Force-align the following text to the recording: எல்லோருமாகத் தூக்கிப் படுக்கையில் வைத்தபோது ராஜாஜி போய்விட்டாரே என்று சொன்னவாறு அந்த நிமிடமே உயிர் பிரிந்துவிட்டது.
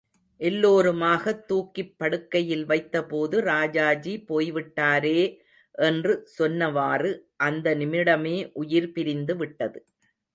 எல்லோருமாகத் 0.39 1.47
தூக்கிப் 1.47 1.91
படுக்கையில் 1.97 2.63
வைத்தபோது 2.65 3.39
ராஜாஜி 3.41 4.23
போய்விட்டாரே 4.27 5.19
என்று 5.81 6.13
சொன்னவாறு 6.39 7.11
அந்த 7.37 7.75
நிமிடமே 7.75 8.49
உயிர் 8.53 8.91
பிரிந்துவிட்டது. 8.95 9.81